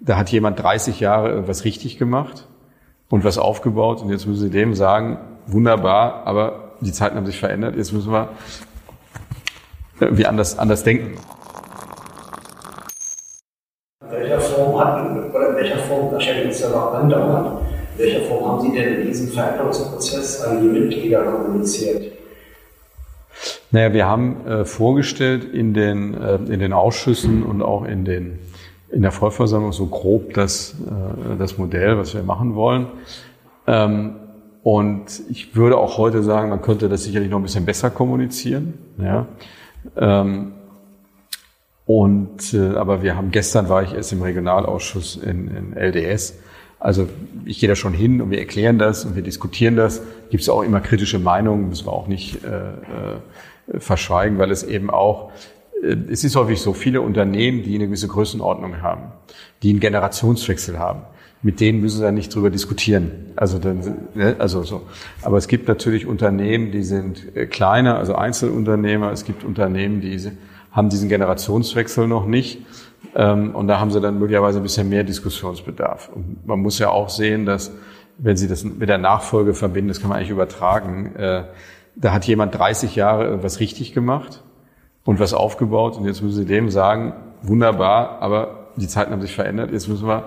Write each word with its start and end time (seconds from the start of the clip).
da 0.00 0.16
hat 0.16 0.30
jemand 0.30 0.62
30 0.62 1.00
Jahre 1.00 1.30
irgendwas 1.30 1.64
richtig 1.64 1.98
gemacht 1.98 2.46
und 3.08 3.24
was 3.24 3.38
aufgebaut 3.38 4.02
und 4.02 4.10
jetzt 4.10 4.26
müssen 4.26 4.42
Sie 4.42 4.50
dem 4.50 4.74
sagen, 4.74 5.18
wunderbar, 5.46 6.26
aber 6.26 6.72
die 6.80 6.92
Zeiten 6.92 7.16
haben 7.16 7.26
sich 7.26 7.38
verändert, 7.38 7.76
jetzt 7.76 7.92
müssen 7.92 8.12
wir 8.12 8.28
irgendwie 10.00 10.26
anders, 10.26 10.58
anders 10.58 10.82
denken. 10.84 11.14
In 14.02 14.10
welcher 14.10 14.40
Form 14.40 14.78
hatten, 14.78 15.30
oder 15.30 15.50
in 15.50 15.56
welcher 15.56 15.78
Form, 15.78 16.12
wahrscheinlich 16.12 16.50
ist 16.50 16.60
ja 16.60 16.68
noch 16.68 16.94
andauernd, 16.94 17.62
in 17.96 18.04
welcher 18.04 18.20
Form 18.26 18.46
haben 18.46 18.60
Sie 18.60 18.76
denn 18.76 19.00
in 19.00 19.06
diesem 19.06 19.28
Veränderungsprozess 19.28 20.42
an 20.42 20.60
die 20.60 20.68
Mitglieder 20.68 21.22
kommuniziert? 21.22 22.12
Naja, 23.70 23.92
wir 23.92 24.06
haben 24.06 24.46
äh, 24.46 24.64
vorgestellt 24.64 25.44
in 25.44 25.74
den, 25.74 26.14
äh, 26.14 26.36
in 26.36 26.60
den 26.60 26.72
Ausschüssen 26.72 27.42
und 27.42 27.62
auch 27.62 27.84
in, 27.84 28.04
den, 28.04 28.38
in 28.90 29.02
der 29.02 29.12
Vollversammlung 29.12 29.72
so 29.72 29.86
grob 29.86 30.34
das, 30.34 30.74
äh, 30.86 31.36
das 31.38 31.58
Modell, 31.58 31.98
was 31.98 32.14
wir 32.14 32.22
machen 32.22 32.54
wollen. 32.54 32.86
Ähm, 33.66 34.16
und 34.62 35.22
ich 35.30 35.54
würde 35.54 35.76
auch 35.76 35.96
heute 35.98 36.22
sagen, 36.22 36.50
man 36.50 36.62
könnte 36.62 36.88
das 36.88 37.04
sicherlich 37.04 37.30
noch 37.30 37.38
ein 37.38 37.42
bisschen 37.42 37.66
besser 37.66 37.90
kommunizieren. 37.90 38.74
Ja. 38.98 39.26
Ähm, 39.96 40.52
und 41.86 42.52
äh, 42.52 42.74
aber 42.74 43.02
wir 43.02 43.16
haben 43.16 43.30
gestern 43.30 43.68
war 43.68 43.84
ich 43.84 43.94
erst 43.94 44.12
im 44.12 44.22
Regionalausschuss 44.22 45.16
in, 45.16 45.48
in 45.48 45.76
LDS. 45.76 46.34
Also 46.80 47.08
ich 47.44 47.60
gehe 47.60 47.68
da 47.68 47.76
schon 47.76 47.94
hin 47.94 48.20
und 48.20 48.30
wir 48.30 48.38
erklären 48.38 48.78
das 48.78 49.04
und 49.04 49.14
wir 49.14 49.22
diskutieren 49.22 49.76
das. 49.76 50.02
Gibt 50.30 50.42
es 50.42 50.48
auch 50.48 50.62
immer 50.62 50.80
kritische 50.80 51.18
Meinungen, 51.18 51.68
müssen 51.68 51.86
wir 51.86 51.92
auch 51.92 52.08
nicht 52.08 52.44
äh, 52.44 52.48
äh, 52.48 53.80
verschweigen, 53.80 54.38
weil 54.38 54.50
es 54.50 54.62
eben 54.64 54.90
auch 54.90 55.30
es 55.82 56.24
ist 56.24 56.36
häufig 56.36 56.60
so 56.60 56.72
viele 56.72 57.00
Unternehmen, 57.00 57.62
die 57.62 57.74
eine 57.74 57.86
gewisse 57.86 58.08
Größenordnung 58.08 58.82
haben, 58.82 59.12
die 59.62 59.70
einen 59.70 59.80
Generationswechsel 59.80 60.78
haben 60.78 61.02
mit 61.46 61.60
denen 61.60 61.80
müssen 61.80 61.98
Sie 61.98 62.04
ja 62.04 62.10
nicht 62.10 62.34
drüber 62.34 62.50
diskutieren. 62.50 63.32
Also, 63.36 63.58
dann, 63.58 64.08
ne, 64.14 64.34
also 64.40 64.64
so. 64.64 64.82
Aber 65.22 65.36
es 65.36 65.46
gibt 65.46 65.68
natürlich 65.68 66.04
Unternehmen, 66.04 66.72
die 66.72 66.82
sind 66.82 67.36
äh, 67.36 67.46
kleiner, 67.46 67.98
also 67.98 68.16
Einzelunternehmer. 68.16 69.12
Es 69.12 69.24
gibt 69.24 69.44
Unternehmen, 69.44 70.00
die 70.00 70.18
haben 70.72 70.88
diesen 70.88 71.08
Generationswechsel 71.08 72.08
noch 72.08 72.26
nicht. 72.26 72.62
Ähm, 73.14 73.54
und 73.54 73.68
da 73.68 73.78
haben 73.78 73.92
sie 73.92 74.00
dann 74.00 74.18
möglicherweise 74.18 74.58
ein 74.58 74.64
bisschen 74.64 74.88
mehr 74.88 75.04
Diskussionsbedarf. 75.04 76.10
Und 76.12 76.44
man 76.46 76.58
muss 76.58 76.80
ja 76.80 76.88
auch 76.88 77.10
sehen, 77.10 77.46
dass, 77.46 77.70
wenn 78.18 78.36
Sie 78.36 78.48
das 78.48 78.64
mit 78.64 78.88
der 78.88 78.98
Nachfolge 78.98 79.54
verbinden, 79.54 79.88
das 79.88 80.00
kann 80.00 80.08
man 80.08 80.18
eigentlich 80.18 80.30
übertragen, 80.30 81.14
äh, 81.14 81.44
da 81.94 82.12
hat 82.12 82.26
jemand 82.26 82.54
30 82.54 82.96
Jahre 82.96 83.24
irgendwas 83.24 83.60
richtig 83.60 83.92
gemacht 83.92 84.42
und 85.06 85.18
was 85.18 85.32
aufgebaut 85.32 85.96
und 85.96 86.04
jetzt 86.04 86.20
müssen 86.20 86.36
Sie 86.36 86.44
dem 86.44 86.70
sagen, 86.70 87.14
wunderbar, 87.42 88.18
aber 88.20 88.66
die 88.76 88.88
Zeiten 88.88 89.12
haben 89.12 89.22
sich 89.22 89.34
verändert, 89.34 89.72
jetzt 89.72 89.88
müssen 89.88 90.06
wir 90.06 90.24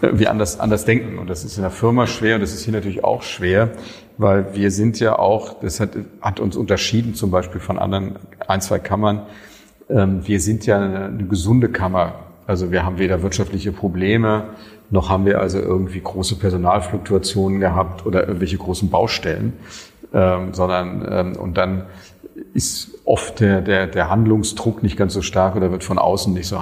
irgendwie 0.00 0.26
anders, 0.26 0.58
anders 0.58 0.84
denken. 0.84 1.18
Und 1.18 1.30
das 1.30 1.44
ist 1.44 1.56
in 1.56 1.62
der 1.62 1.70
Firma 1.70 2.08
schwer 2.08 2.34
und 2.34 2.40
das 2.40 2.52
ist 2.52 2.64
hier 2.64 2.72
natürlich 2.72 3.04
auch 3.04 3.22
schwer, 3.22 3.70
weil 4.18 4.54
wir 4.54 4.70
sind 4.70 4.98
ja 4.98 5.18
auch, 5.18 5.60
das 5.60 5.78
hat, 5.78 5.90
hat 6.20 6.40
uns 6.40 6.56
unterschieden 6.56 7.14
zum 7.14 7.30
Beispiel 7.30 7.60
von 7.60 7.78
anderen 7.78 8.16
ein, 8.48 8.60
zwei 8.60 8.80
Kammern. 8.80 9.22
Ähm, 9.88 10.26
wir 10.26 10.40
sind 10.40 10.66
ja 10.66 10.80
eine, 10.80 11.04
eine 11.04 11.24
gesunde 11.24 11.68
Kammer. 11.68 12.14
Also 12.46 12.72
wir 12.72 12.84
haben 12.84 12.98
weder 12.98 13.22
wirtschaftliche 13.22 13.70
Probleme, 13.70 14.50
noch 14.90 15.08
haben 15.08 15.24
wir 15.24 15.40
also 15.40 15.58
irgendwie 15.58 16.00
große 16.00 16.36
Personalfluktuationen 16.36 17.60
gehabt 17.60 18.04
oder 18.04 18.26
irgendwelche 18.26 18.58
großen 18.58 18.90
Baustellen, 18.90 19.52
ähm, 20.12 20.52
sondern 20.52 21.06
ähm, 21.08 21.36
und 21.36 21.56
dann 21.56 21.84
ist 22.54 22.90
oft 23.04 23.40
der, 23.40 23.60
der, 23.60 23.86
der 23.86 24.10
Handlungsdruck 24.10 24.82
nicht 24.82 24.96
ganz 24.96 25.14
so 25.14 25.22
stark 25.22 25.56
oder 25.56 25.70
wird 25.70 25.84
von 25.84 25.98
außen 25.98 26.32
nicht 26.32 26.46
so 26.46 26.58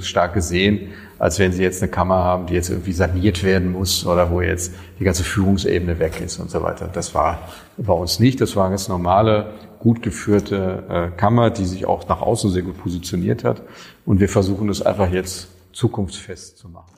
stark 0.00 0.34
gesehen, 0.34 0.92
als 1.18 1.38
wenn 1.38 1.52
Sie 1.52 1.62
jetzt 1.62 1.82
eine 1.82 1.90
Kammer 1.90 2.16
haben, 2.16 2.46
die 2.46 2.54
jetzt 2.54 2.70
irgendwie 2.70 2.92
saniert 2.92 3.42
werden 3.42 3.72
muss 3.72 4.06
oder 4.06 4.30
wo 4.30 4.40
jetzt 4.40 4.74
die 4.98 5.04
ganze 5.04 5.24
Führungsebene 5.24 5.98
weg 5.98 6.20
ist 6.20 6.38
und 6.38 6.50
so 6.50 6.62
weiter. 6.62 6.88
Das 6.92 7.14
war 7.14 7.48
bei 7.76 7.92
uns 7.92 8.20
nicht. 8.20 8.40
Das 8.40 8.56
war 8.56 8.64
eine 8.64 8.72
ganz 8.72 8.88
normale, 8.88 9.52
gut 9.84 10.02
geführte 10.02 10.84
äh, 10.88 11.16
Kammer, 11.16 11.50
die 11.50 11.66
sich 11.66 11.84
auch 11.84 12.08
nach 12.08 12.22
außen 12.22 12.50
sehr 12.50 12.62
gut 12.62 12.78
positioniert 12.78 13.44
hat. 13.44 13.62
Und 14.06 14.18
wir 14.18 14.30
versuchen 14.30 14.68
das 14.68 14.80
einfach 14.80 15.12
jetzt 15.12 15.48
zukunftsfest 15.72 16.56
zu 16.56 16.68
machen. 16.68 16.90